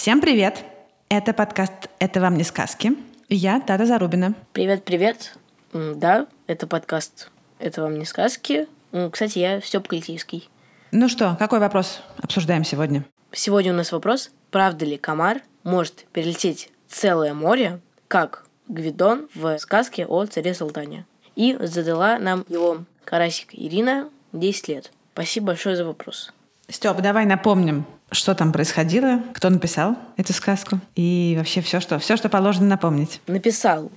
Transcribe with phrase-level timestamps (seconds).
[0.00, 0.64] Всем привет!
[1.08, 2.92] Это подкаст «Это вам не сказки».
[3.28, 4.32] Я Тата Зарубина.
[4.52, 5.36] Привет-привет.
[5.72, 8.68] Да, это подкаст «Это вам не сказки».
[9.10, 10.48] Кстати, я Степ Кальтийский.
[10.92, 13.04] Ну что, какой вопрос обсуждаем сегодня?
[13.32, 20.06] Сегодня у нас вопрос, правда ли комар может перелететь целое море, как Гвидон в сказке
[20.06, 21.06] о царе Салтане.
[21.34, 24.92] И задала нам его карасик Ирина 10 лет.
[25.14, 26.32] Спасибо большое за вопрос.
[26.68, 32.16] Степ, давай напомним, что там происходило, кто написал эту сказку и вообще все, что, все,
[32.16, 33.20] что положено напомнить.
[33.26, 33.90] Написал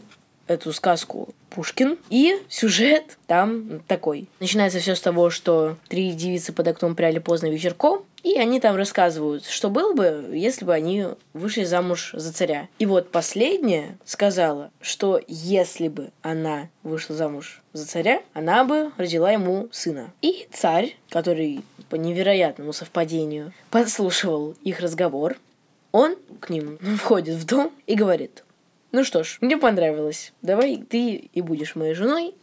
[0.47, 1.97] эту сказку Пушкин.
[2.09, 4.27] И сюжет там такой.
[4.39, 8.75] Начинается все с того, что три девицы под окном пряли поздно вечерком, и они там
[8.75, 12.67] рассказывают, что было бы, если бы они вышли замуж за царя.
[12.79, 19.31] И вот последняя сказала, что если бы она вышла замуж за царя, она бы родила
[19.31, 20.11] ему сына.
[20.21, 25.35] И царь, который по невероятному совпадению подслушивал их разговор,
[25.91, 28.45] он к ним входит в дом и говорит,
[28.93, 30.31] ну что ж, мне понравилось.
[30.41, 32.33] Давай ты и будешь моей женой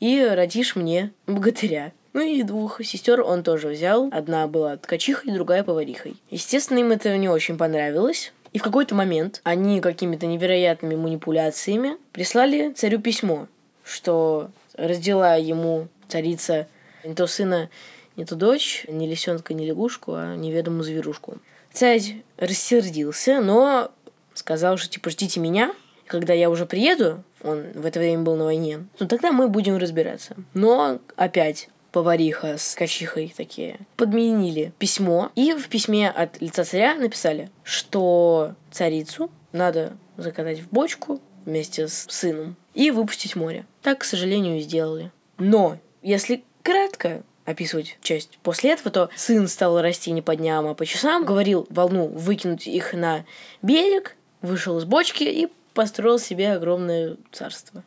[0.00, 1.92] и родишь мне богатыря.
[2.12, 4.08] Ну и двух сестер он тоже взял.
[4.10, 6.16] Одна была ткачихой, другая поварихой.
[6.30, 8.32] Естественно, им это не очень понравилось.
[8.52, 13.46] И в какой-то момент они какими-то невероятными манипуляциями прислали царю письмо,
[13.84, 16.66] что родила ему царица
[17.04, 17.70] не то сына,
[18.18, 21.38] не то дочь, не лисенка, не лягушку, а неведомую зверушку.
[21.72, 23.92] Царь рассердился, но
[24.34, 25.72] сказал, что типа ждите меня,
[26.06, 29.76] когда я уже приеду, он в это время был на войне, ну тогда мы будем
[29.76, 30.34] разбираться.
[30.52, 37.50] Но опять повариха с качихой такие подменили письмо, и в письме от лица царя написали,
[37.62, 43.64] что царицу надо закатать в бочку вместе с сыном и выпустить в море.
[43.82, 45.12] Так, к сожалению, и сделали.
[45.38, 50.74] Но, если кратко описывать часть после этого, то сын стал расти не по дням, а
[50.74, 53.24] по часам, говорил волну выкинуть их на
[53.62, 57.82] берег, вышел из бочки и построил себе огромное царство.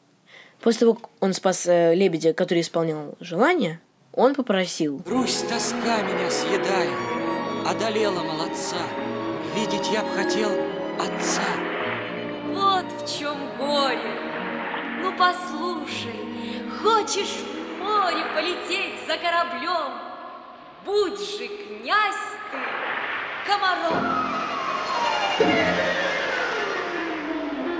[0.61, 3.79] После того, как он спас э, лебедя, который исполнял желание,
[4.13, 6.89] он попросил Грусть, тоска меня съедает,
[7.67, 8.77] одолела молодца.
[9.55, 10.49] Видеть я б хотел
[10.97, 11.43] отца.
[12.47, 13.99] Вот в чем горе.
[15.03, 16.15] Ну послушай,
[16.81, 17.50] хочешь
[18.01, 19.93] море полететь за кораблем?
[20.85, 22.15] Будь же князь
[22.51, 22.57] ты
[23.47, 24.03] комаром.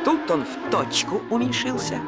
[0.05, 1.99] Тут он в точку уменьшился,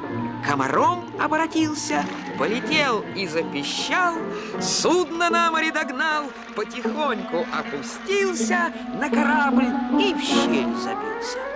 [0.48, 2.04] комаром обратился,
[2.38, 4.16] полетел и запищал,
[4.60, 6.26] судно на море догнал,
[6.56, 9.70] потихоньку опустился на корабль
[10.00, 11.53] и в щель забился.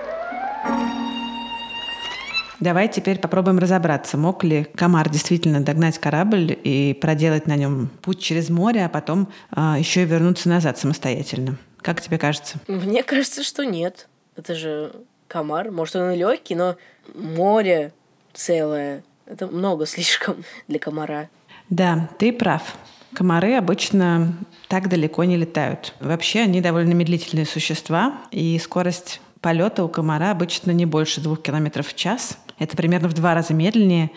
[2.60, 8.20] Давай теперь попробуем разобраться, мог ли комар действительно догнать корабль и проделать на нем путь
[8.20, 11.58] через море, а потом а, еще и вернуться назад самостоятельно.
[11.82, 12.58] Как тебе кажется?
[12.68, 14.08] Мне кажется, что нет.
[14.36, 14.92] Это же
[15.28, 15.72] комар.
[15.72, 16.78] Может, он и легкий, но
[17.14, 17.94] море
[18.34, 19.04] целое.
[19.26, 21.30] Это много слишком для комара.
[21.70, 22.76] Да, ты прав.
[23.14, 24.34] Комары обычно
[24.68, 25.94] так далеко не летают.
[26.00, 31.88] Вообще они довольно медлительные существа, и скорость полета у комара обычно не больше двух километров
[31.88, 32.38] в час.
[32.60, 34.12] Это примерно в два раза медленнее,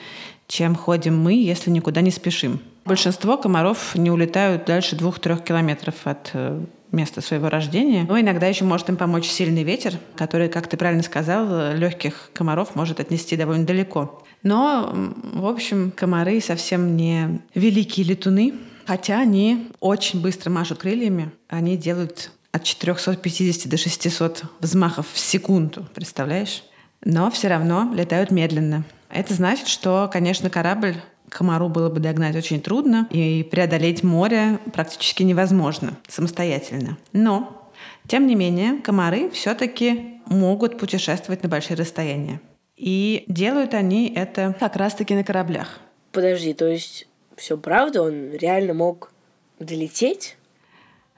[0.47, 2.61] чем ходим мы, если никуда не спешим.
[2.85, 8.05] Большинство комаров не улетают дальше двух-трех километров от э, места своего рождения.
[8.09, 12.75] Но иногда еще может им помочь сильный ветер, который, как ты правильно сказал, легких комаров
[12.75, 14.23] может отнести довольно далеко.
[14.43, 14.91] Но,
[15.35, 18.55] в общем, комары совсем не великие летуны,
[18.87, 21.31] хотя они очень быстро машут крыльями.
[21.49, 26.65] Они делают от 450 до 600 взмахов в секунду, представляешь?
[27.05, 28.85] Но все равно летают медленно.
[29.09, 30.97] Это значит, что, конечно, корабль
[31.29, 36.99] комару было бы догнать очень трудно, и преодолеть море практически невозможно самостоятельно.
[37.13, 37.71] Но,
[38.07, 42.41] тем не менее, комары все-таки могут путешествовать на большие расстояния.
[42.77, 45.81] И делают они это как раз-таки на кораблях.
[46.13, 47.07] Подожди, то есть
[47.37, 48.03] все правда?
[48.03, 49.13] Он реально мог
[49.59, 50.37] долететь?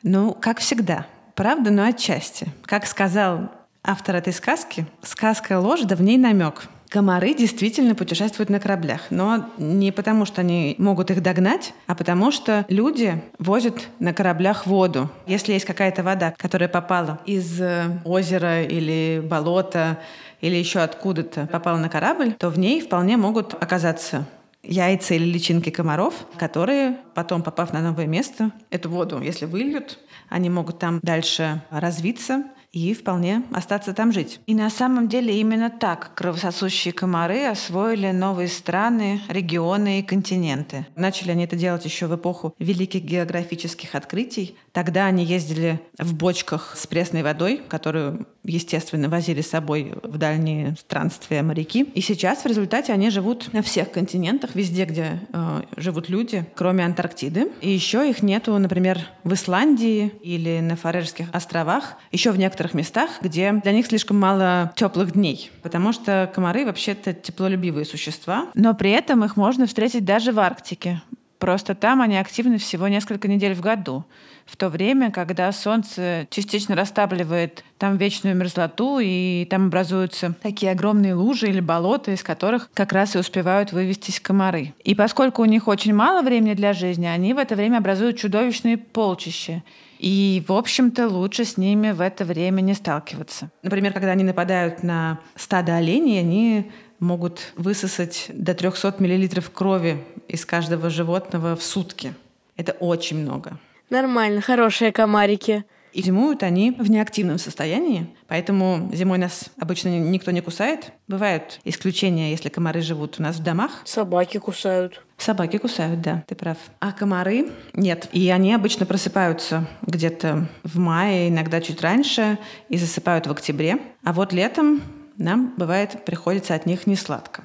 [0.02, 1.06] Ну, как всегда.
[1.34, 2.48] Правда, но отчасти.
[2.64, 3.50] Как сказал
[3.84, 6.68] автор этой сказки, сказка ложь, да в ней намек.
[6.88, 12.30] Комары действительно путешествуют на кораблях, но не потому, что они могут их догнать, а потому
[12.30, 15.08] что люди возят на кораблях воду.
[15.26, 20.00] Если есть какая-то вода, которая попала из э, озера или болота,
[20.42, 24.26] или еще откуда-то попала на корабль, то в ней вполне могут оказаться
[24.62, 29.98] яйца или личинки комаров, которые потом, попав на новое место, эту воду, если выльют,
[30.28, 34.40] они могут там дальше развиться и вполне остаться там жить.
[34.46, 40.86] И на самом деле именно так кровососущие комары освоили новые страны, регионы и континенты.
[40.96, 44.56] Начали они это делать еще в эпоху великих географических открытий.
[44.72, 50.74] Тогда они ездили в бочках с пресной водой, которую, естественно, возили с собой в дальние
[50.78, 51.82] странствия моряки.
[51.94, 56.86] И сейчас в результате они живут на всех континентах, везде, где э, живут люди, кроме
[56.86, 57.50] Антарктиды.
[57.60, 63.10] И еще их нету, например, в Исландии или на Фарерских островах, еще в некоторых местах,
[63.20, 68.46] где для них слишком мало теплых дней, потому что комары вообще-то теплолюбивые существа.
[68.54, 71.02] Но при этом их можно встретить даже в Арктике.
[71.38, 74.04] Просто там они активны всего несколько недель в году
[74.46, 81.14] в то время, когда солнце частично растапливает там вечную мерзлоту, и там образуются такие огромные
[81.14, 84.74] лужи или болота, из которых как раз и успевают вывестись комары.
[84.84, 88.76] И поскольку у них очень мало времени для жизни, они в это время образуют чудовищные
[88.76, 89.62] полчища.
[90.02, 93.50] И, в общем-то, лучше с ними в это время не сталкиваться.
[93.62, 100.44] Например, когда они нападают на стадо оленей, они могут высосать до 300 мл крови из
[100.44, 102.14] каждого животного в сутки.
[102.56, 103.58] Это очень много.
[103.90, 105.64] Нормально, хорошие комарики.
[105.92, 110.92] И зимуют они в неактивном состоянии, поэтому зимой нас обычно никто не кусает.
[111.06, 113.82] Бывают исключения, если комары живут у нас в домах.
[113.84, 115.04] Собаки кусают.
[115.22, 116.56] Собаки кусают, да, ты прав.
[116.80, 118.08] А комары нет.
[118.10, 122.38] И они обычно просыпаются где-то в мае, иногда чуть раньше,
[122.68, 123.78] и засыпают в октябре.
[124.02, 124.82] А вот летом
[125.16, 127.44] нам, бывает, приходится от них несладко.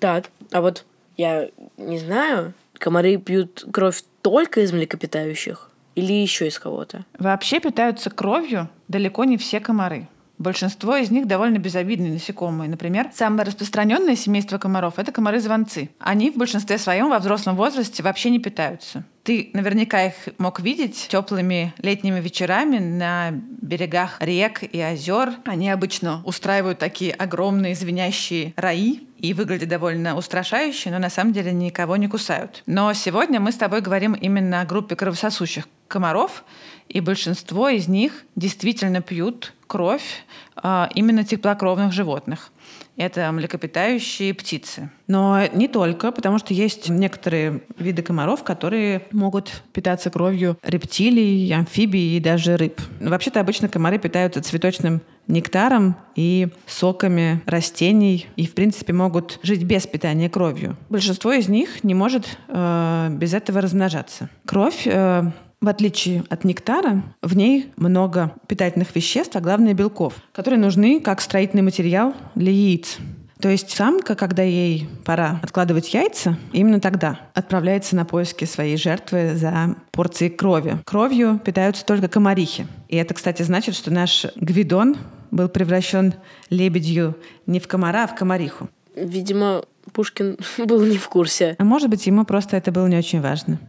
[0.00, 0.86] Так, а вот
[1.18, 7.04] я не знаю, комары пьют кровь только из млекопитающих или еще из кого-то?
[7.18, 10.08] Вообще питаются кровью далеко не все комары.
[10.38, 12.70] Большинство из них довольно безобидные насекомые.
[12.70, 15.90] Например, самое распространенное семейство комаров– это комары-звонцы.
[15.98, 19.04] Они в большинстве своем во взрослом возрасте вообще не питаются.
[19.24, 25.32] Ты наверняка их мог видеть теплыми летними вечерами на берегах рек и озер.
[25.44, 31.52] Они обычно устраивают такие огромные звенящие раи и выглядят довольно устрашающе, но на самом деле
[31.52, 32.62] никого не кусают.
[32.66, 36.44] Но сегодня мы с тобой говорим именно о группе кровососущих комаров,
[36.88, 40.24] и большинство из них действительно пьют кровь
[40.60, 42.50] э, именно теплокровных животных.
[42.96, 44.90] Это млекопитающие птицы.
[45.06, 52.16] Но не только, потому что есть некоторые виды комаров, которые могут питаться кровью рептилий, амфибий
[52.16, 52.80] и даже рыб.
[52.98, 59.86] Вообще-то обычно комары питаются цветочным нектаром и соками растений и, в принципе, могут жить без
[59.86, 60.76] питания кровью.
[60.88, 64.28] Большинство из них не может э, без этого размножаться.
[64.44, 70.60] Кровь э, в отличие от нектара, в ней много питательных веществ, а главное белков, которые
[70.60, 72.98] нужны как строительный материал для яиц.
[73.40, 79.36] То есть самка, когда ей пора откладывать яйца, именно тогда отправляется на поиски своей жертвы
[79.36, 80.78] за порцией крови.
[80.84, 82.66] Кровью питаются только комарихи.
[82.88, 84.96] И это, кстати, значит, что наш Гвидон
[85.30, 86.14] был превращен
[86.50, 87.16] лебедью
[87.46, 88.68] не в комара, а в комариху.
[88.96, 91.54] Видимо, Пушкин был не в курсе.
[91.58, 93.60] А может быть, ему просто это было не очень важно.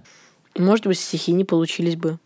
[0.57, 2.20] Может быть, стихи не получились бы.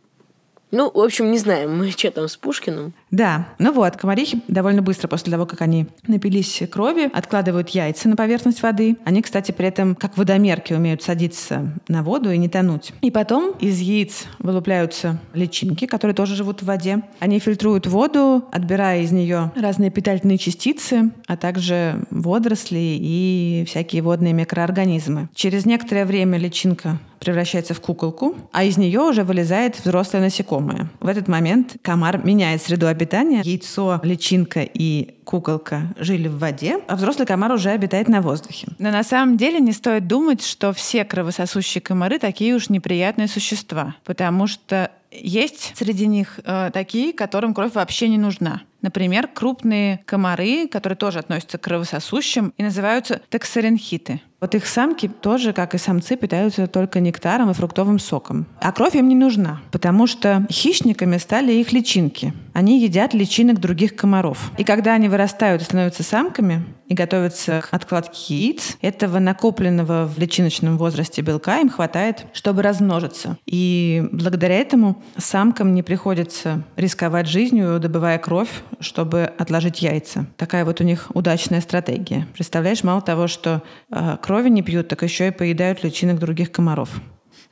[0.73, 2.93] Ну, в общем, не знаем мы, что там с Пушкиным.
[3.11, 8.15] Да, ну вот, комарихи довольно быстро после того, как они напились крови, откладывают яйца на
[8.15, 8.97] поверхность воды.
[9.05, 12.91] Они, кстати, при этом, как водомерки, умеют садиться на воду и не тонуть.
[13.01, 17.03] И потом из яиц вылупляются личинки, которые тоже живут в воде.
[17.19, 24.33] Они фильтруют воду, отбирая из нее разные питательные частицы, а также водоросли и всякие водные
[24.33, 25.29] микроорганизмы.
[25.35, 30.89] Через некоторое время личинка превращается в куколку, а из нее уже вылезает взрослое насекомое.
[30.99, 33.41] В этот момент комар меняет среду обитания.
[33.43, 38.67] Яйцо, личинка и куколка жили в воде, а взрослый комар уже обитает на воздухе.
[38.79, 43.95] Но на самом деле не стоит думать, что все кровососущие комары такие уж неприятные существа,
[44.03, 48.61] потому что есть среди них э, такие, которым кровь вообще не нужна.
[48.83, 54.21] Например, крупные комары, которые тоже относятся к кровососущим и называются токсаренхиты.
[54.43, 58.45] Вот их самки тоже, как и самцы, питаются только нектаром и фруктовым соком.
[58.59, 62.33] А кровь им не нужна, потому что хищниками стали их личинки.
[62.51, 64.51] Они едят личинок других комаров.
[64.57, 70.19] И когда они вырастают и становятся самками и готовятся к откладке яиц, этого накопленного в
[70.19, 73.37] личиночном возрасте белка им хватает, чтобы размножиться.
[73.45, 78.49] И благодаря этому самкам не приходится рисковать жизнью, добывая кровь,
[78.79, 80.25] чтобы отложить яйца.
[80.37, 82.27] Такая вот у них удачная стратегия.
[82.33, 86.89] Представляешь, мало того, что э, крови не пьют, так еще и поедают личинок других комаров.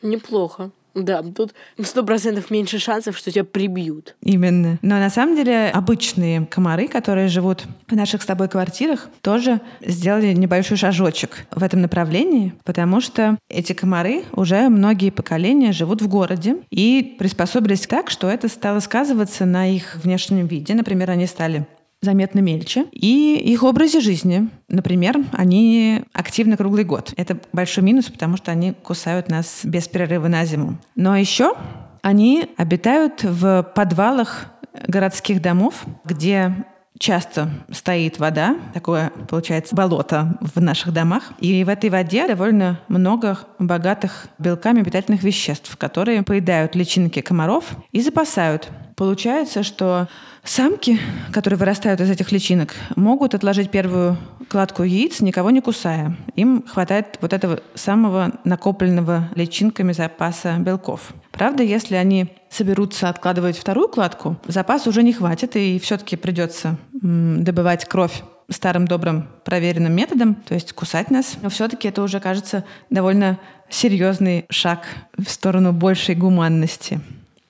[0.01, 0.71] Неплохо.
[0.93, 4.15] Да, тут сто процентов меньше шансов, что тебя прибьют.
[4.21, 4.77] Именно.
[4.81, 10.33] Но на самом деле обычные комары, которые живут в наших с тобой квартирах, тоже сделали
[10.33, 16.57] небольшой шажочек в этом направлении, потому что эти комары уже многие поколения живут в городе
[16.69, 20.73] и приспособились так, что это стало сказываться на их внешнем виде.
[20.73, 21.65] Например, они стали
[22.01, 24.49] заметно мельче, и их образе жизни.
[24.67, 27.13] Например, они активны круглый год.
[27.15, 30.77] Это большой минус, потому что они кусают нас без перерыва на зиму.
[30.95, 31.53] Но еще
[32.01, 34.47] они обитают в подвалах
[34.87, 36.65] городских домов, где
[36.97, 41.33] часто стоит вода, такое, получается, болото в наших домах.
[41.39, 48.01] И в этой воде довольно много богатых белками питательных веществ, которые поедают личинки комаров и
[48.01, 48.69] запасают.
[48.95, 50.07] Получается, что
[50.43, 50.99] Самки,
[51.31, 54.17] которые вырастают из этих личинок, могут отложить первую
[54.49, 56.17] кладку яиц, никого не кусая.
[56.35, 61.13] Им хватает вот этого самого накопленного личинками запаса белков.
[61.31, 67.85] Правда, если они соберутся откладывать вторую кладку, запас уже не хватит, и все-таки придется добывать
[67.85, 71.37] кровь старым добрым проверенным методом, то есть кусать нас.
[71.41, 73.37] Но все-таки это уже кажется довольно
[73.69, 76.99] серьезный шаг в сторону большей гуманности.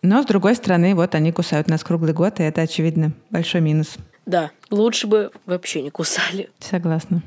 [0.03, 3.97] Но, с другой стороны, вот они кусают нас круглый год, и это, очевидно, большой минус.
[4.25, 6.49] Да, лучше бы вообще не кусали.
[6.59, 7.21] Согласна.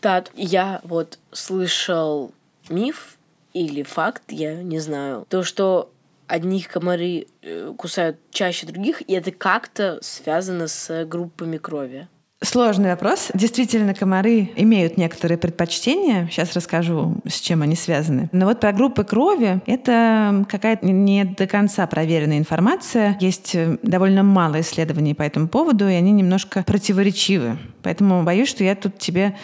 [0.00, 2.32] Так, я вот слышал
[2.68, 3.18] миф
[3.52, 5.92] или факт, я не знаю, то, что
[6.26, 12.08] одних комары э, кусают чаще других, и это как-то связано с группами крови.
[12.40, 13.30] Сложный вопрос.
[13.34, 16.28] Действительно, комары имеют некоторые предпочтения.
[16.30, 18.28] Сейчас расскажу, с чем они связаны.
[18.30, 23.16] Но вот про группы крови это какая-то не до конца проверенная информация.
[23.20, 27.58] Есть э, довольно мало исследований по этому поводу, и они немножко противоречивы.
[27.82, 29.34] Поэтому боюсь, что я тут тебе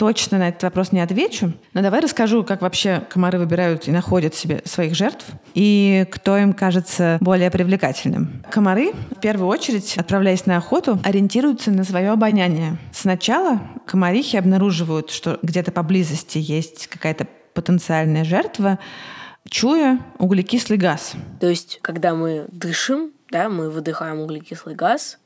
[0.00, 1.52] точно на этот вопрос не отвечу.
[1.74, 6.54] Но давай расскажу, как вообще комары выбирают и находят себе своих жертв, и кто им
[6.54, 8.42] кажется более привлекательным.
[8.50, 12.78] Комары, в первую очередь, отправляясь на охоту, ориентируются на свое обоняние.
[12.94, 18.78] Сначала комарихи обнаруживают, что где-то поблизости есть какая-то потенциальная жертва,
[19.50, 21.12] чуя углекислый газ.
[21.40, 25.18] То есть, когда мы дышим, да, мы выдыхаем углекислый газ,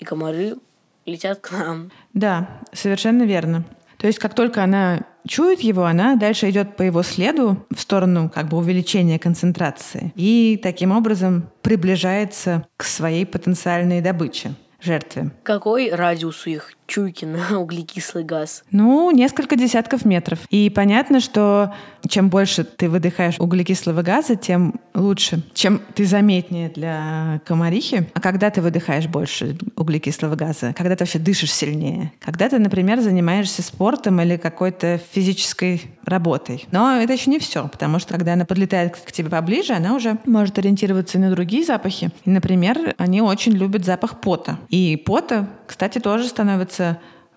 [0.00, 0.56] и комары
[1.06, 1.90] летят к нам.
[2.14, 3.64] Да, совершенно верно.
[3.98, 8.28] То есть как только она чует его, она дальше идет по его следу в сторону
[8.28, 15.30] как бы увеличения концентрации и таким образом приближается к своей потенциальной добыче, жертве.
[15.44, 18.64] Какой радиус у их чуйки на углекислый газ?
[18.70, 20.38] Ну, несколько десятков метров.
[20.50, 21.74] И понятно, что
[22.08, 28.08] чем больше ты выдыхаешь углекислого газа, тем лучше, чем ты заметнее для комарихи.
[28.14, 30.74] А когда ты выдыхаешь больше углекислого газа?
[30.76, 32.12] Когда ты вообще дышишь сильнее?
[32.20, 36.66] Когда ты, например, занимаешься спортом или какой-то физической работой.
[36.72, 40.18] Но это еще не все, потому что когда она подлетает к тебе поближе, она уже
[40.26, 42.10] может ориентироваться на другие запахи.
[42.24, 44.58] И, например, они очень любят запах пота.
[44.68, 46.71] И пота, кстати, тоже становится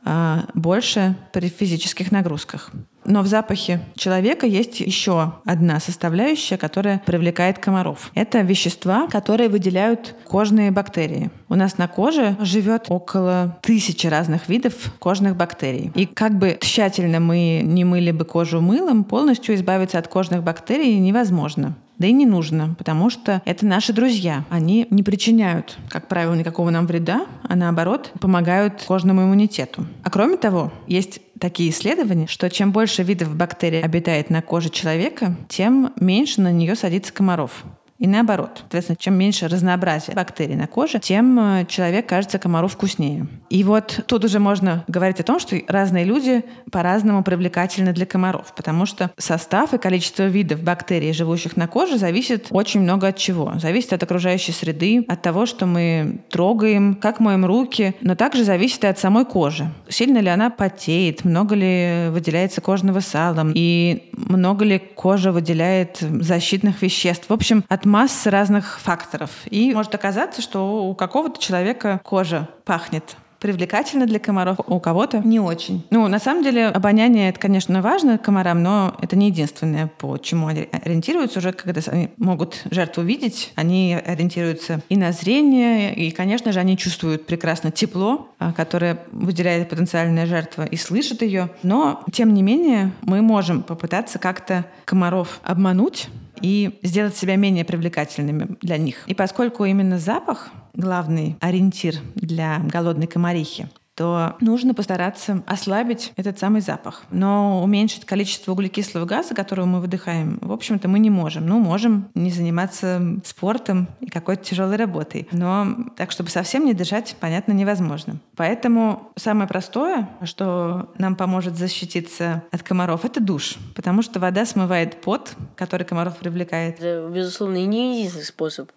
[0.08, 2.72] а, больше при физических нагрузках.
[3.06, 8.12] Но в запахе человека есть еще одна составляющая, которая привлекает комаров.
[8.14, 11.32] Это вещества, которые выделяют кожные бактерии.
[11.50, 15.92] У нас на коже живет около тысячи разных видов кожных бактерий.
[15.96, 20.98] И как бы тщательно мы не мыли бы кожу мылом, полностью избавиться от кожных бактерий
[21.00, 21.76] невозможно.
[21.98, 24.44] Да и не нужно, потому что это наши друзья.
[24.50, 29.86] Они не причиняют, как правило, никакого нам вреда, а наоборот помогают кожному иммунитету.
[30.04, 35.36] А кроме того, есть такие исследования, что чем больше видов бактерий обитает на коже человека,
[35.48, 37.64] тем меньше на нее садится комаров.
[38.06, 38.58] И наоборот.
[38.60, 43.26] Соответственно, чем меньше разнообразия бактерий на коже, тем э, человек кажется комару вкуснее.
[43.50, 48.54] И вот тут уже можно говорить о том, что разные люди по-разному привлекательны для комаров,
[48.56, 53.54] потому что состав и количество видов бактерий, живущих на коже, зависит очень много от чего.
[53.56, 58.84] Зависит от окружающей среды, от того, что мы трогаем, как моем руки, но также зависит
[58.84, 59.68] и от самой кожи.
[59.90, 66.84] Сильно ли она потеет, много ли выделяется кожного сала, и много ли кожа выделяет защитных
[66.84, 67.30] веществ.
[67.30, 69.30] В общем, от массы разных факторов.
[69.50, 75.40] И может оказаться, что у какого-то человека кожа пахнет привлекательно для комаров, у кого-то не
[75.40, 75.86] очень.
[75.92, 80.48] Ну, на самом деле, обоняние, это, конечно, важно комарам, но это не единственное, по чему
[80.48, 83.54] они ориентируются уже, когда они могут жертву видеть.
[83.56, 89.70] Они ориентируются и на зрение, и, конечно же, они чувствуют прекрасно тепло, а, которое выделяет
[89.70, 91.50] потенциальная жертва, и слышат ее.
[91.64, 96.10] Но, тем не менее, мы можем попытаться как-то комаров обмануть,
[96.46, 99.04] и сделать себя менее привлекательными для них.
[99.08, 106.62] И поскольку именно запах главный ориентир для голодной комарихи, то нужно постараться ослабить этот самый
[106.62, 107.04] запах.
[107.12, 111.48] Но уменьшить количество углекислого газа, которого мы выдыхаем, в общем-то, мы не можем.
[111.48, 115.28] Ну, можем не заниматься спортом и какой-то тяжелой работой.
[115.32, 118.18] Но так, чтобы совсем не дышать, понятно, невозможно.
[118.36, 123.56] Поэтому самое простое, что нам поможет защититься от комаров, это душ.
[123.76, 126.80] Потому что вода смывает пот, который комаров привлекает.
[126.80, 128.72] Это, безусловно, и не единственный способ.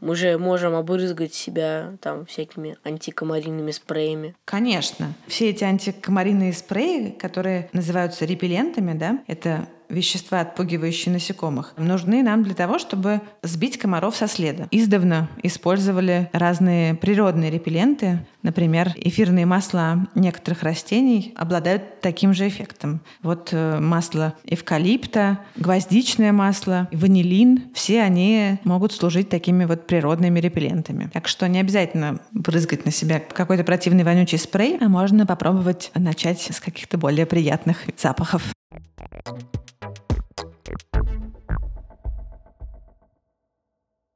[0.00, 4.34] Мы же можем обрызгать себя там всякими антикомаринными спреями.
[4.44, 5.14] Конечно.
[5.26, 12.54] Все эти антикомаринные спреи, которые называются репеллентами, да, это вещества, отпугивающие насекомых, нужны нам для
[12.54, 14.68] того, чтобы сбить комаров со следа.
[14.70, 18.24] Издавна использовали разные природные репелленты.
[18.42, 23.00] Например, эфирные масла некоторых растений обладают таким же эффектом.
[23.22, 31.10] Вот э, масло эвкалипта, гвоздичное масло, ванилин, все они могут служить такими вот природными репеллентами.
[31.12, 36.40] Так что не обязательно брызгать на себя какой-то противный вонючий спрей, а можно попробовать начать
[36.40, 38.53] с каких-то более приятных запахов.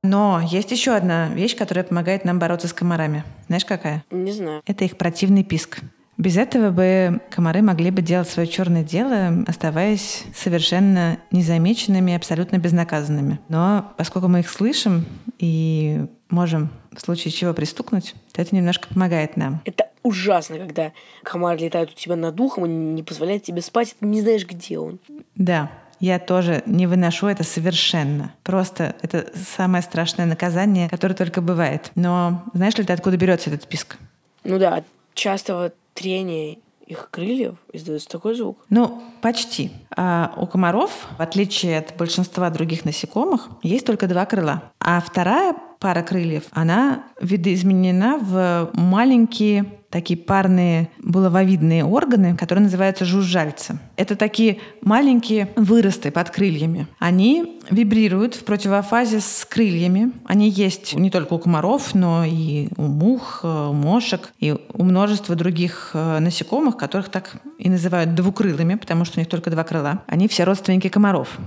[0.03, 3.25] Но есть еще одна вещь, которая помогает нам бороться с комарами.
[3.49, 4.05] Знаешь, какая?
[4.11, 4.62] Не знаю.
[4.65, 5.81] Это их противный писк.
[6.17, 13.38] Без этого бы комары могли бы делать свое черное дело, оставаясь совершенно незамеченными абсолютно безнаказанными.
[13.49, 15.05] Но поскольку мы их слышим
[15.38, 19.61] и можем в случае чего пристукнуть, то это немножко помогает нам.
[19.65, 23.95] Это ужасно, когда комар летает у тебя над ухом и не позволяет тебе спать, и
[24.00, 24.99] ты не знаешь, где он.
[25.37, 28.33] Да, я тоже не выношу это совершенно.
[28.43, 31.91] Просто это самое страшное наказание, которое только бывает.
[31.95, 33.97] Но знаешь ли ты, откуда берется этот писк?
[34.45, 34.85] Ну да, от
[35.15, 38.59] частого трения их крыльев издается такой звук.
[38.71, 39.71] Ну, почти.
[39.95, 44.73] А у комаров, в отличие от большинства других насекомых, есть только два крыла.
[44.81, 53.78] А вторая пара крыльев, она видоизменена в маленькие такие парные булавовидные органы, которые называются жужжальцы.
[53.97, 56.87] Это такие маленькие выросты под крыльями.
[56.98, 60.12] Они вибрируют в противофазе с крыльями.
[60.24, 65.35] Они есть не только у комаров, но и у мух, у мошек и у множества
[65.35, 70.03] других э, насекомых, которых так и называют двукрылыми, потому что у них только два крыла.
[70.07, 71.38] Они все родственники комаров.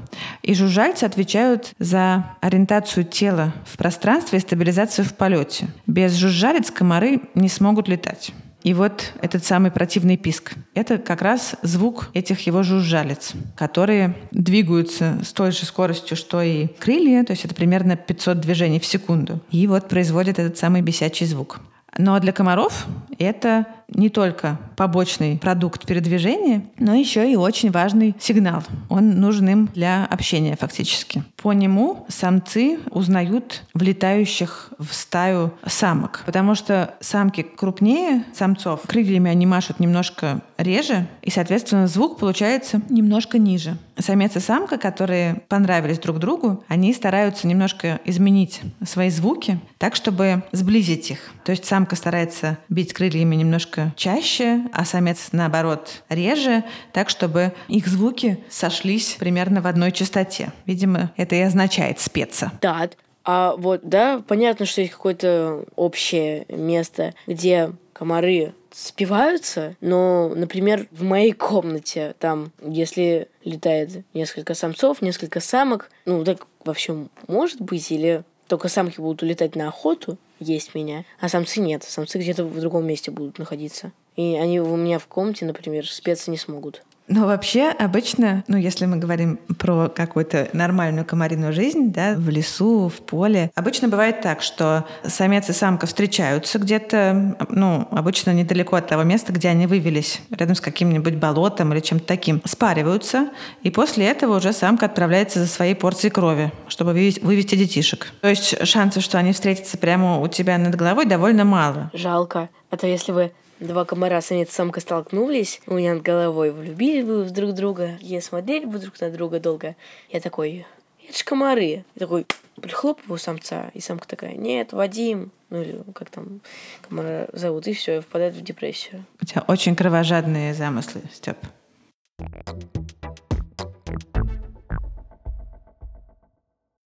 [0.42, 5.68] И жужжальцы отвечают за ориентацию тела в пространстве и стабилизацию в полете.
[5.88, 8.31] Без жужжалец комары не смогут летать.
[8.64, 15.20] И вот этот самый противный писк— это как раз звук этих его жужжалец, которые двигаются
[15.24, 19.40] с той же скоростью, что и крылья, то есть это примерно 500 движений в секунду.
[19.50, 21.60] И вот производят этот самый бесячий звук.
[21.98, 22.86] Но для комаров
[23.20, 28.64] это не только побочный продукт передвижения, но еще и очень важный сигнал.
[28.90, 31.24] Он нужен им для общения фактически.
[31.42, 39.46] По нему самцы узнают влетающих в стаю самок, потому что самки крупнее самцов, крыльями они
[39.46, 43.78] машут немножко реже, и, соответственно, звук получается немножко ниже.
[43.98, 50.44] Самец и самка, которые понравились друг другу, они стараются немножко изменить свои звуки так, чтобы
[50.52, 51.32] сблизить их.
[51.44, 56.64] То есть самка старается бить крыльями немножко чаще, а самец, наоборот, реже,
[56.94, 60.52] так, чтобы их звуки сошлись примерно в одной частоте.
[60.66, 62.52] Видимо, это и означает спеться.
[62.62, 62.90] Да,
[63.24, 71.04] а вот, да, понятно, что есть какое-то общее место, где комары спиваются, но, например, в
[71.04, 78.24] моей комнате там, если летает несколько самцов, несколько самок, ну, так вообще может быть, или
[78.48, 81.84] только самки будут улетать на охоту, есть меня, а самцы нет.
[81.84, 83.92] Самцы где-то в другом месте будут находиться.
[84.16, 86.84] И они у меня в комнате, например, спеться не смогут.
[87.12, 92.88] Но вообще обычно, ну, если мы говорим про какую-то нормальную комариную жизнь, да, в лесу,
[92.88, 98.88] в поле, обычно бывает так, что самец и самка встречаются где-то, ну, обычно недалеко от
[98.88, 103.28] того места, где они вывелись, рядом с каким-нибудь болотом или чем-то таким, спариваются,
[103.62, 108.08] и после этого уже самка отправляется за своей порцией крови, чтобы вывести, детишек.
[108.22, 111.92] То есть шансы, что они встретятся прямо у тебя над головой, довольно мало.
[111.94, 112.48] Жалко.
[112.70, 117.06] А то если вы два комара самец и самка столкнулись, у меня над головой влюбились
[117.06, 119.76] бы в друг друга, и смотрели бы друг на друга долго.
[120.10, 120.66] Я такой,
[121.08, 121.86] это ж комары.
[121.96, 122.26] Я такой,
[122.60, 126.42] прихлопываю самца, и самка такая, нет, Вадим, ну или как там
[126.82, 129.06] комара зовут, и все, впадает в депрессию.
[129.22, 131.38] У тебя очень кровожадные замыслы, Степ.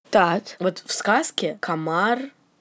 [0.10, 2.20] Так, вот в сказке комар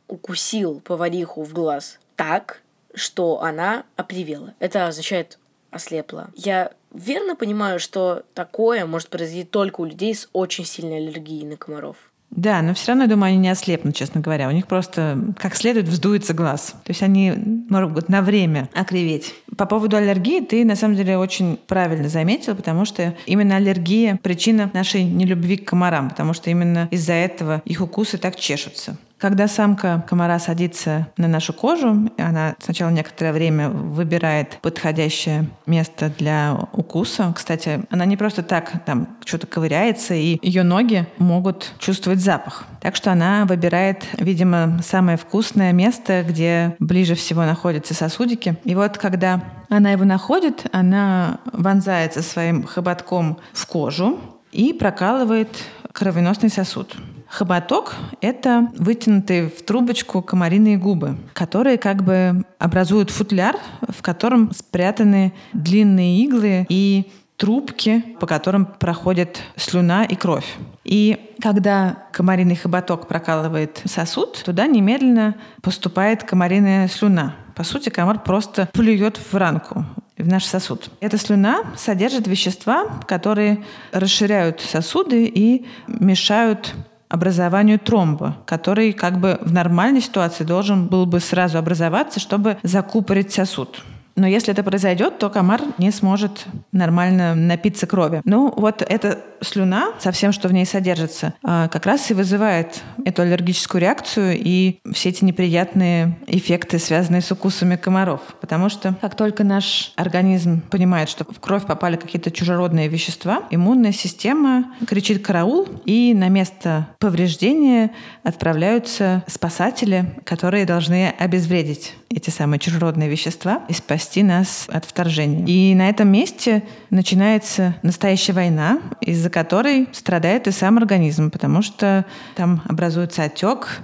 [0.08, 2.63] укусил повариху в глаз так,
[2.94, 4.54] что она опривела.
[4.58, 5.38] Это означает
[5.70, 6.30] ослепла.
[6.36, 11.56] Я верно понимаю, что такое может произойти только у людей с очень сильной аллергией на
[11.56, 11.96] комаров.
[12.30, 14.48] Да, но все равно, я думаю, они не ослепнут, честно говоря.
[14.48, 16.74] У них просто как следует вздуется глаз.
[16.84, 17.32] То есть они
[17.68, 19.34] могут на время окриветь.
[19.56, 24.68] По поводу аллергии ты, на самом деле, очень правильно заметил, потому что именно аллергия– причина
[24.74, 28.96] нашей нелюбви к комарам, потому что именно из-за этого их укусы так чешутся.
[29.24, 36.68] Когда самка комара садится на нашу кожу, она сначала некоторое время выбирает подходящее место для
[36.74, 37.32] укуса.
[37.34, 42.66] Кстати, она не просто так там что-то ковыряется, и ее ноги могут чувствовать запах.
[42.82, 48.58] Так что она выбирает, видимо, самое вкусное место, где ближе всего находятся сосудики.
[48.64, 54.20] И вот когда она его находит, она вонзается своим хоботком в кожу
[54.52, 55.48] и прокалывает
[55.94, 56.94] кровеносный сосуд.
[57.34, 63.56] Хоботок– это вытянутые в трубочку комариные губы, которые как бы образуют футляр,
[63.88, 70.46] в котором спрятаны длинные иглы и трубки, по которым проходит слюна и кровь.
[70.84, 77.34] И когда комариный хоботок прокалывает сосуд, туда немедленно поступает комариная слюна.
[77.56, 79.84] По сути, комар просто плюет в ранку
[80.16, 80.88] в наш сосуд.
[81.00, 86.76] Эта слюна содержит вещества, которые расширяют сосуды и мешают
[87.14, 93.32] образованию тромба, который как бы в нормальной ситуации должен был бы сразу образоваться, чтобы закупорить
[93.32, 93.82] сосуд.
[94.16, 98.20] Но если это произойдет, то комар не сможет нормально напиться крови.
[98.24, 102.82] Ну, вот эта слюна со всем, что в ней содержится, а, как раз и вызывает
[103.04, 108.20] эту аллергическую реакцию и все эти неприятные эффекты, связанные с укусами комаров.
[108.40, 113.92] Потому что как только наш организм понимает, что в кровь попали какие-то чужеродные вещества, иммунная
[113.92, 117.90] система кричит «караул», и на место повреждения
[118.22, 125.44] отправляются спасатели, которые должны обезвредить эти самые чужеродные вещества и спасти нас от вторжения.
[125.46, 132.04] И на этом месте начинается настоящая война, из-за которой страдает и сам организм, потому что
[132.36, 133.80] там образуется отек,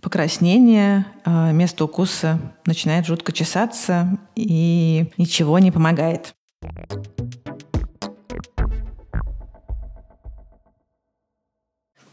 [0.00, 6.34] покраснение, а место укуса начинает жутко чесаться, и ничего не помогает.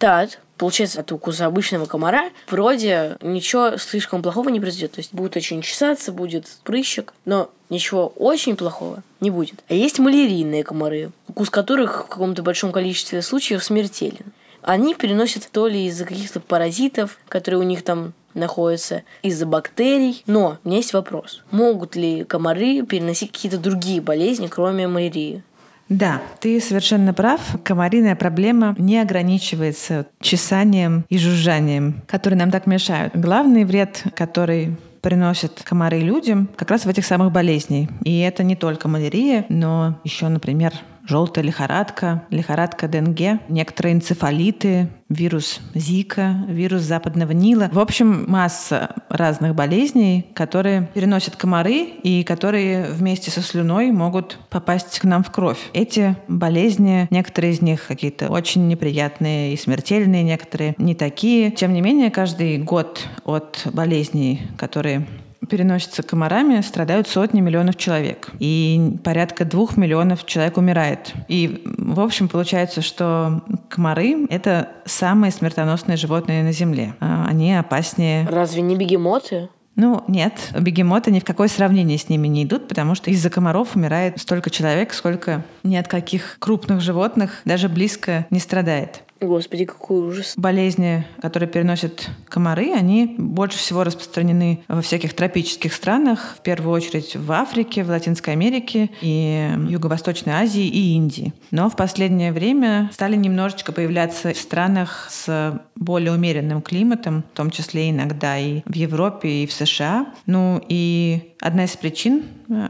[0.01, 4.93] Так, получается, от укуса обычного комара вроде ничего слишком плохого не произойдет.
[4.93, 9.63] То есть будет очень чесаться, будет прыщик, но ничего очень плохого не будет.
[9.69, 14.33] А есть малярийные комары, укус которых в каком-то большом количестве случаев смертелен.
[14.63, 20.23] Они переносят то ли из-за каких-то паразитов, которые у них там находятся, из-за бактерий.
[20.25, 21.43] Но у меня есть вопрос.
[21.51, 25.43] Могут ли комары переносить какие-то другие болезни, кроме малярии?
[25.91, 27.41] Да, ты совершенно прав.
[27.65, 33.13] Комариная проблема не ограничивается чесанием и жужжанием, которые нам так мешают.
[33.13, 37.89] Главный вред, который приносят комары людям, как раз в этих самых болезней.
[38.05, 40.71] И это не только малярия, но еще, например,
[41.05, 47.69] желтая лихорадка, лихорадка Денге, некоторые энцефалиты, вирус Зика, вирус западного Нила.
[47.71, 54.99] В общем, масса разных болезней, которые переносят комары и которые вместе со слюной могут попасть
[54.99, 55.59] к нам в кровь.
[55.73, 61.51] Эти болезни, некоторые из них какие-то очень неприятные и смертельные, некоторые не такие.
[61.51, 65.05] Тем не менее, каждый год от болезней, которые
[65.49, 68.29] переносится комарами, страдают сотни миллионов человек.
[68.39, 71.13] И порядка двух миллионов человек умирает.
[71.27, 76.93] И, в общем, получается, что комары— это самые смертоносные животные на Земле.
[76.99, 78.27] А они опаснее...
[78.27, 79.49] Разве не бегемоты?
[79.75, 83.75] Ну, нет, бегемоты ни в какое сравнение с ними не идут, потому что из-за комаров
[83.75, 89.03] умирает столько человек, сколько ни от каких крупных животных даже близко не страдает.
[89.21, 90.33] Господи, какой ужас.
[90.35, 97.15] Болезни, которые переносят комары, они больше всего распространены во всяких тропических странах, в первую очередь
[97.15, 101.33] в Африке, в Латинской Америке и Юго-Восточной Азии и Индии.
[101.51, 107.51] Но в последнее время стали немножечко появляться в странах с более умеренным климатом, в том
[107.51, 110.07] числе иногда и в Европе, и в США.
[110.25, 112.23] Ну и одна из причин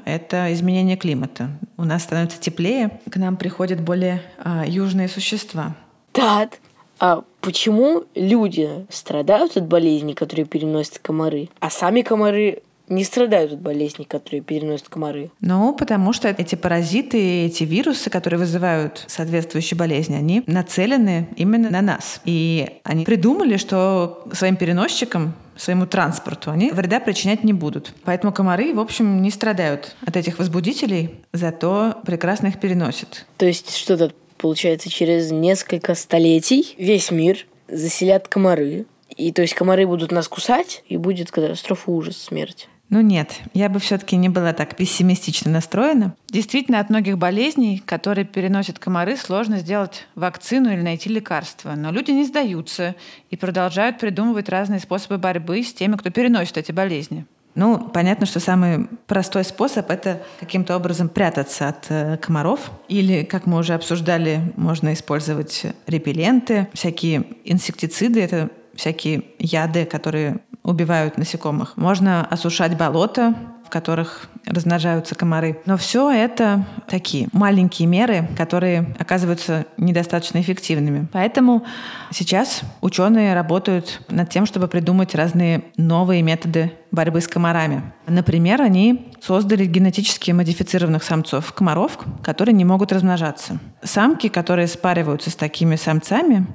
[0.04, 1.50] это изменение климата.
[1.78, 5.76] У нас становится теплее, к нам приходят более а, южные существа.
[6.12, 6.60] Тат,
[7.00, 13.62] а почему люди страдают от болезней, которые переносят комары, а сами комары не страдают от
[13.62, 15.32] болезней, которые переносят комары?
[15.40, 21.82] Ну, потому что эти паразиты, эти вирусы, которые вызывают соответствующие болезни, они нацелены именно на
[21.82, 22.22] нас.
[22.26, 27.94] И они придумали, что своим переносчикам своему транспорту, они вреда причинять не будут.
[28.04, 33.26] Поэтому комары, в общем, не страдают от этих возбудителей, зато прекрасно их переносят.
[33.38, 38.86] То есть что-то получается через несколько столетий весь мир заселят комары.
[39.16, 42.68] И то есть комары будут нас кусать, и будет катастрофа, ужас, смерть.
[42.90, 46.14] Ну нет, я бы все-таки не была так пессимистично настроена.
[46.30, 51.74] Действительно, от многих болезней, которые переносят комары, сложно сделать вакцину или найти лекарство.
[51.76, 52.96] Но люди не сдаются
[53.30, 57.26] и продолжают придумывать разные способы борьбы с теми, кто переносит эти болезни.
[57.56, 62.72] Ну, понятно, что самый простой способ— это каким-то образом прятаться от э, комаров.
[62.88, 71.18] Или, как мы уже обсуждали, можно использовать репелленты, всякие инсектициды— это всякие яды, которые убивают
[71.18, 71.76] насекомых.
[71.76, 73.36] Можно осушать болото,
[73.66, 75.60] в которых размножаются комары.
[75.66, 81.08] Но все это такие маленькие меры, которые оказываются недостаточно эффективными.
[81.12, 81.64] Поэтому
[82.12, 87.82] сейчас ученые работают над тем, чтобы придумать разные новые методы борьбы с комарами.
[88.06, 93.60] Например, они создали генетически модифицированных самцов комаров, которые не могут размножаться.
[93.82, 96.46] Самки, которые спариваются с такими самцами,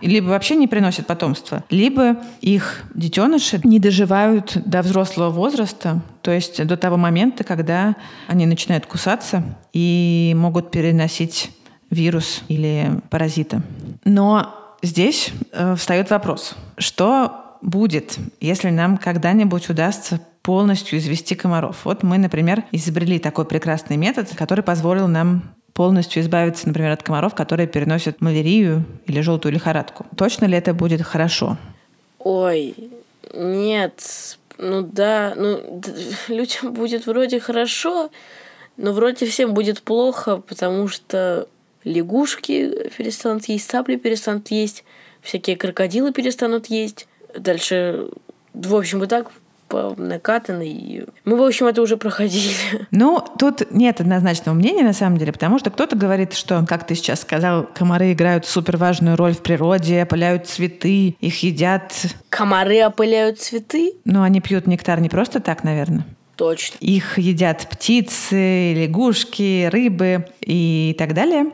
[0.00, 6.64] либо вообще не приносят потомства, либо их детеныши не доживают до взрослого возраста, то есть
[6.66, 7.96] до того момента, когда
[8.28, 11.50] они начинают кусаться и могут переносить
[11.90, 13.62] вирус или паразита.
[14.04, 21.84] Но здесь э, встает вопрос, что будет, если нам когда-нибудь удастся полностью извести комаров.
[21.84, 27.34] Вот мы, например, изобрели такой прекрасный метод, который позволил нам полностью избавиться, например, от комаров,
[27.34, 30.04] которые переносят малярию или желтую лихорадку.
[30.16, 31.56] Точно ли это будет хорошо?
[32.18, 32.74] Ой,
[33.32, 35.80] нет, ну да, ну
[36.28, 38.10] людям будет вроде хорошо,
[38.76, 41.46] но вроде всем будет плохо, потому что
[41.84, 44.84] лягушки перестанут есть, цапли перестанут есть,
[45.20, 47.06] всякие крокодилы перестанут есть.
[47.36, 48.08] Дальше,
[48.54, 49.30] в общем, и так
[49.72, 51.06] по накатанной.
[51.24, 52.52] Мы, в общем, это уже проходили.
[52.90, 56.94] Ну, тут нет однозначного мнения, на самом деле, потому что кто-то говорит, что, как ты
[56.94, 61.94] сейчас сказал, комары играют супер важную роль в природе, опыляют цветы, их едят.
[62.28, 63.94] Комары опыляют цветы?
[64.04, 66.04] Но они пьют нектар не просто так, наверное.
[66.36, 66.76] Точно.
[66.80, 71.46] Их едят птицы, лягушки, рыбы и так далее.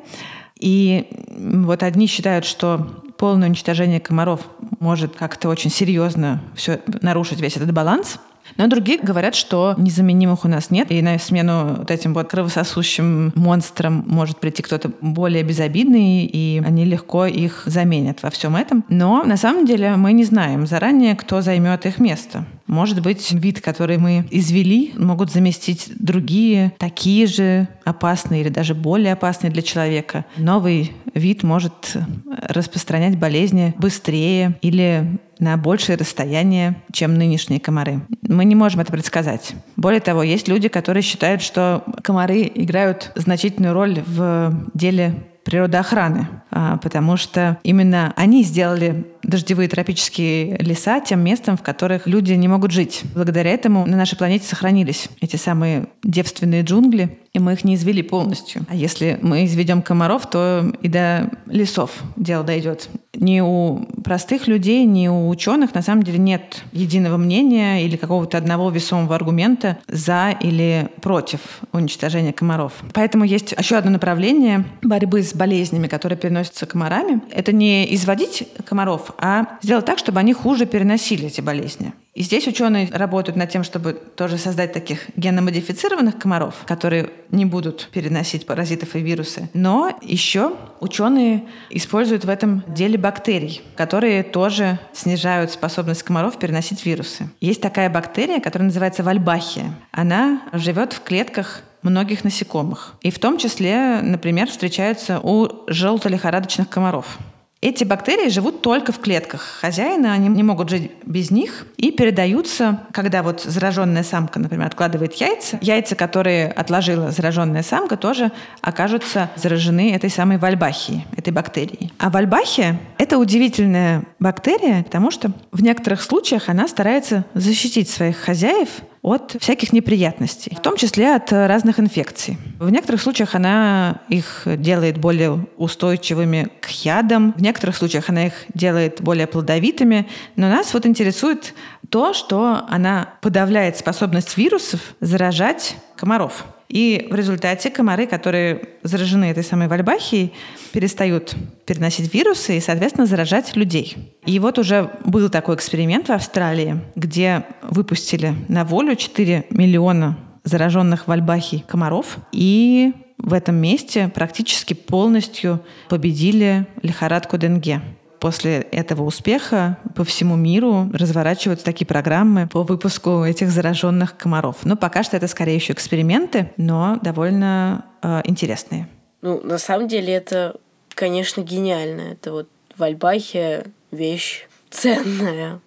[0.59, 4.41] И вот одни считают, что полное уничтожение комаров
[4.81, 8.19] может как-то очень серьезно все нарушить весь этот баланс.
[8.57, 13.33] Но другие говорят, что незаменимых у нас нет, и на смену вот этим вот кровососущим
[13.35, 18.85] монстрам может прийти кто-то более безобидный, и они легко их заменят во всем этом.
[18.89, 22.47] Но на самом деле мы не знаем заранее, кто займет их место.
[22.69, 29.15] Может быть, вид, который мы извели, могут заместить другие, такие же опасные или даже более
[29.15, 30.27] опасные для человека.
[30.37, 38.03] Новый вид может распространять болезни быстрее или на большее расстояние, чем нынешние комары.
[38.23, 39.55] Мы не можем это предсказать.
[39.77, 46.77] Более того, есть люди, которые считают, что комары играют значительную роль в деле природоохраны, а,
[46.77, 52.71] потому что именно они сделали дождевые тропические леса тем местом, в которых люди не могут
[52.71, 53.03] жить.
[53.15, 58.03] Благодаря этому на нашей планете сохранились эти самые девственные джунгли, и мы их не извели
[58.03, 58.65] полностью.
[58.69, 62.89] А если мы изведем комаров, то и до лесов дело дойдет.
[63.15, 68.39] Ни у простых людей, ни у ученых на самом деле нет единого мнения или какого-то
[68.39, 71.41] одного весомого аргумента за или против
[71.73, 72.73] уничтожения комаров.
[72.93, 77.21] Поэтому есть еще одно направление борьбы с болезнями, которые переносятся комарами.
[77.31, 81.93] Это не изводить комаров, а сделать так, чтобы они хуже переносили эти болезни.
[82.15, 87.89] И здесь ученые работают над тем, чтобы тоже создать таких геномодифицированных комаров, которые не будут
[87.93, 89.49] переносить паразитов и вирусы.
[89.55, 97.31] Но еще ученые используют в этом деле бактерий, которые тоже снижают способность комаров переносить вирусы.
[97.41, 99.73] Есть такая бактерия, которая называется вальбахия.
[99.93, 102.95] Она живет в клетках многих насекомых.
[103.01, 107.19] И в том числе, например, встречаются у желтолихорадочных комаров.
[107.61, 112.83] Эти бактерии живут только в клетках хозяина, они не могут жить без них и передаются,
[112.93, 119.93] когда вот зараженная самка, например, откладывает яйца, яйца, которые отложила зараженная самка, тоже окажутся заражены
[119.93, 121.93] этой самой вальбахией, этой бактерией.
[121.99, 128.69] А вальбахия– это удивительная бактерия, потому что в некоторых случаях она старается защитить своих хозяев
[129.09, 132.37] от всяких неприятностей, в том числе от разных инфекций.
[132.59, 138.35] В некоторых случаях она их делает более устойчивыми к ядам, в некоторых случаях она их
[138.55, 141.55] делает более плодовитыми, но нас вот интересует
[141.91, 146.45] то, что она подавляет способность вирусов заражать комаров.
[146.69, 150.35] И в результате комары, которые заражены этой самой вальбахией,
[150.73, 153.97] перестают переносить вирусы и, соответственно, заражать людей.
[154.27, 161.09] И вот уже был такой эксперимент в Австралии, где выпустили на волю 4 миллиона зараженных
[161.09, 167.81] вальбахией комаров, и в этом месте практически полностью победили лихорадку Денге.
[168.21, 174.57] После этого успеха по всему миру разворачиваются такие программы по выпуску этих зараженных комаров.
[174.65, 178.89] Но пока что это скорее еще эксперименты, но довольно э, интересные.
[179.23, 180.57] Ну, на самом деле это,
[180.91, 182.13] конечно, гениально.
[182.13, 185.61] Это вот в Альбахе вещь ценная.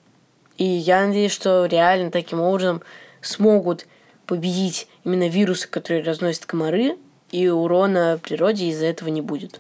[0.58, 2.82] И я надеюсь, что реально таким образом
[3.22, 3.88] смогут
[4.26, 6.98] победить именно вирусы, которые разносят комары,
[7.32, 9.60] и урона природе из-за этого не будет.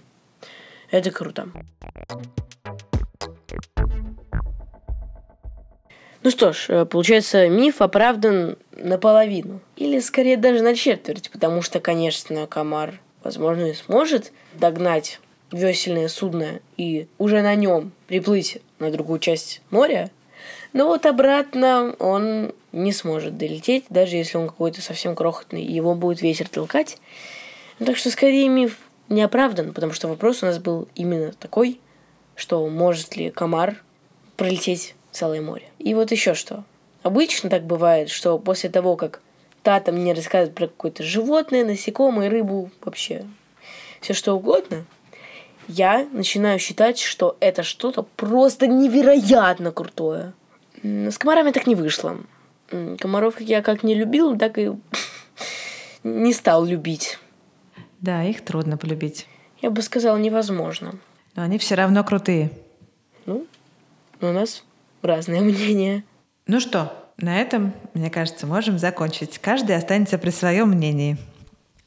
[0.91, 1.47] Это круто.
[6.23, 9.60] Ну что ж, э, получается, миф оправдан наполовину.
[9.75, 15.19] Или скорее даже на четверть, потому что, конечно, комар, возможно, и сможет догнать
[15.51, 20.12] весельное судно и уже на нем приплыть на другую часть моря,
[20.73, 26.21] но вот обратно он не сможет долететь, даже если он какой-то совсем крохотный, его будет
[26.21, 26.97] ветер толкать.
[27.79, 28.77] Так что скорее миф
[29.10, 31.79] не оправдан, потому что вопрос у нас был именно такой,
[32.36, 33.84] что может ли комар
[34.38, 35.67] пролететь целое море.
[35.80, 36.63] И вот еще что.
[37.04, 39.21] Обычно так бывает, что после того, как
[39.63, 43.26] тата мне рассказывает про какое-то животное, насекомое, рыбу, вообще
[44.02, 44.86] все что угодно,
[45.67, 50.34] я начинаю считать, что это что-то просто невероятно крутое.
[50.84, 52.17] С комарами так не вышло.
[53.00, 54.71] Комаров я как не любил, так и
[56.04, 57.19] не стал любить.
[58.00, 59.28] Да, их трудно полюбить.
[59.62, 60.93] Я бы сказала, невозможно.
[61.36, 62.50] Но они все равно крутые.
[63.26, 63.45] Ну,
[64.19, 64.63] у нас
[65.02, 66.04] разное мнение.
[66.48, 69.38] Ну что, на этом, мне кажется, можем закончить.
[69.40, 71.18] Каждый останется при своем мнении.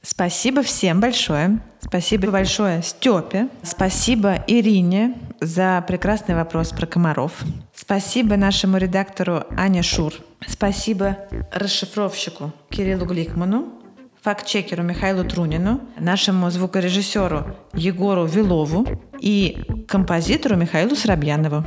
[0.03, 1.61] Спасибо всем большое.
[1.81, 3.48] Спасибо большое Степе.
[3.62, 7.42] Спасибо Ирине за прекрасный вопрос про комаров.
[7.74, 10.12] Спасибо нашему редактору Ане Шур.
[10.46, 11.18] Спасибо
[11.53, 13.72] расшифровщику Кириллу Гликману,
[14.20, 18.87] факт-чекеру Михаилу Трунину, нашему звукорежиссеру Егору Вилову
[19.20, 21.64] и композитору Михаилу Соробьянову.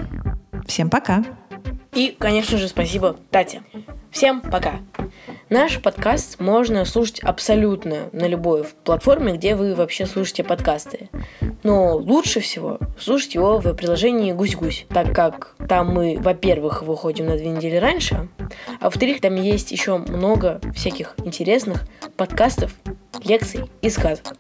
[0.68, 1.24] Всем пока.
[1.94, 3.64] И, конечно же, спасибо Тате.
[4.12, 4.80] Всем пока.
[5.50, 11.10] Наш подкаст можно слушать абсолютно на любой платформе, где вы вообще слушаете подкасты.
[11.64, 17.38] Но лучше всего слушать его в приложении «Гусь-Гусь», так как там мы, во-первых, выходим на
[17.38, 18.28] две недели раньше,
[18.80, 22.74] а во-вторых, там есть еще много всяких интересных подкастов,
[23.24, 24.36] лекций и сказок.